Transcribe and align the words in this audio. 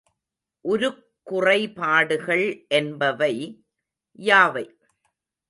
உருக்குறைபாடுகள் 0.65 2.45
என்பவை 2.69 3.33
யாவை? 4.19 4.65